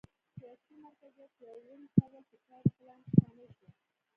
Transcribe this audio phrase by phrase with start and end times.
[0.35, 3.67] سیاسي مرکزیت پیاوړي کول په کاري پلان کې شامل شو.